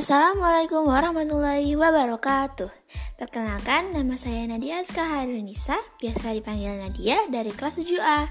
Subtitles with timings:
[0.00, 2.72] Assalamualaikum warahmatullahi wabarakatuh.
[3.20, 8.24] Perkenalkan, nama saya Nadia Aska Harunisa Biasa dipanggil Nadia dari kelas 7A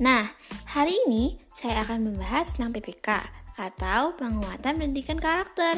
[0.00, 0.32] Nah,
[0.72, 3.20] hari ini saya akan membahas tentang PPK
[3.60, 5.76] Atau penguatan pendidikan karakter.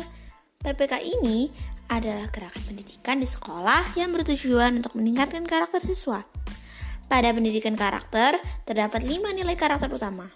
[0.63, 1.51] PPK ini
[1.91, 6.23] adalah gerakan pendidikan di sekolah yang bertujuan untuk meningkatkan karakter siswa.
[7.11, 10.31] Pada pendidikan karakter, terdapat 5 nilai karakter utama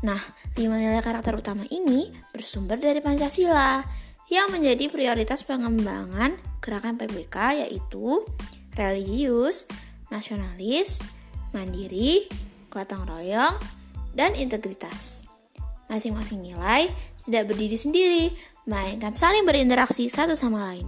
[0.00, 0.20] Nah,
[0.56, 3.84] lima nilai karakter utama ini bersumber dari Pancasila
[4.32, 8.24] yang menjadi prioritas pengembangan gerakan PBK yaitu
[8.78, 9.68] religius,
[10.08, 11.04] nasionalis,
[11.52, 12.24] mandiri,
[12.72, 13.58] gotong royong,
[14.16, 15.26] dan integritas.
[15.90, 16.88] Masing-masing nilai
[17.26, 18.24] tidak berdiri sendiri,
[18.64, 20.86] melainkan saling berinteraksi satu sama lain.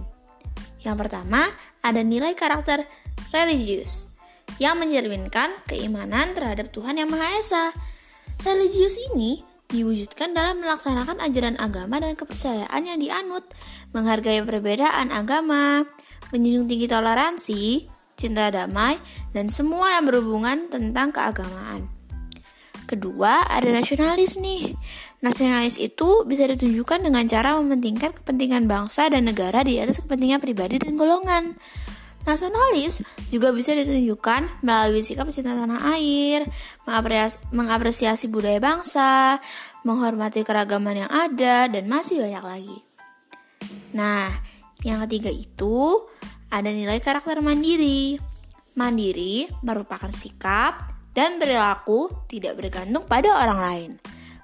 [0.81, 1.51] Yang pertama,
[1.85, 2.87] ada nilai karakter
[3.29, 4.07] religius
[4.57, 7.65] yang mencerminkan keimanan terhadap Tuhan Yang Maha Esa
[8.43, 9.39] Religius ini
[9.71, 13.47] diwujudkan dalam melaksanakan ajaran agama dan kepercayaan yang dianut,
[13.95, 15.87] menghargai perbedaan agama,
[16.35, 17.87] menjunjung tinggi toleransi,
[18.19, 18.99] cinta damai,
[19.31, 21.87] dan semua yang berhubungan tentang keagamaan.
[22.83, 24.75] Kedua, ada nasionalis nih.
[25.23, 30.83] Nasionalis itu bisa ditunjukkan dengan cara mementingkan kepentingan bangsa dan negara di atas kepentingan pribadi
[30.83, 31.55] dan golongan.
[32.23, 36.47] Nasionalis juga bisa ditunjukkan melalui sikap cinta tanah air,
[37.51, 39.43] mengapresiasi budaya bangsa,
[39.83, 42.79] menghormati keragaman yang ada, dan masih banyak lagi.
[43.91, 44.31] Nah,
[44.87, 46.07] yang ketiga itu
[46.47, 48.15] ada nilai karakter mandiri.
[48.73, 53.91] Mandiri merupakan sikap dan perilaku tidak bergantung pada orang lain.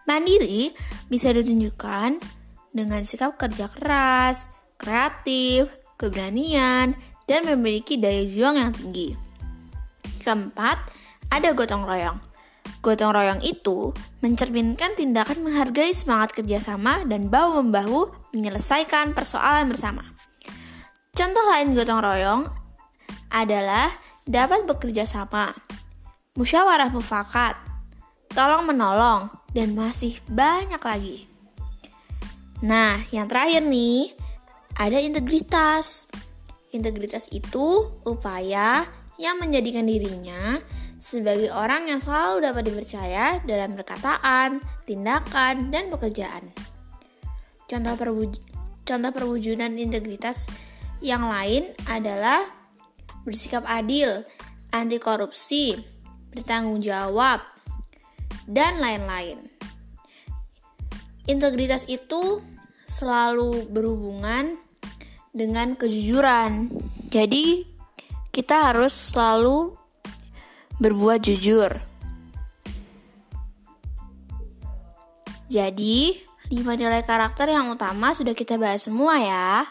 [0.05, 0.75] Mandiri
[1.07, 2.21] bisa ditunjukkan
[2.75, 6.93] dengan sikap kerja keras, kreatif, keberanian,
[7.29, 9.13] dan memiliki daya juang yang tinggi.
[10.25, 10.81] Keempat,
[11.29, 12.17] ada gotong royong.
[12.81, 13.93] Gotong royong itu
[14.25, 20.01] mencerminkan tindakan menghargai semangat kerjasama dan bahu-membahu menyelesaikan persoalan bersama.
[21.13, 22.41] Contoh lain gotong royong
[23.29, 23.93] adalah
[24.25, 25.53] dapat bekerja sama,
[26.33, 27.53] musyawarah mufakat,
[28.33, 31.17] tolong menolong, dan masih banyak lagi.
[32.65, 34.13] Nah, yang terakhir nih,
[34.77, 36.07] ada integritas.
[36.69, 38.85] Integritas itu upaya
[39.17, 40.61] yang menjadikan dirinya
[41.01, 46.53] sebagai orang yang selalu dapat dipercaya dalam perkataan, tindakan, dan pekerjaan.
[47.65, 48.37] Contoh, perwuj
[48.85, 50.49] contoh perwujudan integritas
[50.99, 52.41] yang lain adalah
[53.23, 54.25] bersikap adil,
[54.69, 55.77] anti korupsi,
[56.33, 57.41] bertanggung jawab,
[58.49, 59.45] dan lain-lain.
[61.29, 62.41] Integritas itu
[62.89, 64.57] selalu berhubungan
[65.33, 66.73] dengan kejujuran.
[67.09, 67.65] Jadi,
[68.29, 69.73] kita harus selalu
[70.79, 71.81] berbuat jujur.
[75.49, 76.13] Jadi,
[76.53, 79.65] lima nilai karakter yang utama sudah kita bahas semua ya.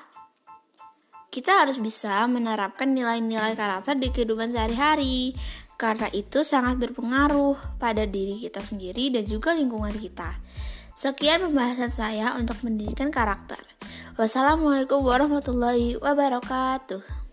[1.31, 5.39] Kita harus bisa menerapkan nilai-nilai karakter di kehidupan sehari-hari,
[5.79, 10.35] karena itu sangat berpengaruh pada diri kita sendiri dan juga lingkungan kita.
[10.99, 13.63] Sekian pembahasan saya untuk pendidikan karakter.
[14.19, 17.28] Wassalamualaikum warahmatullahi wabarakatuh.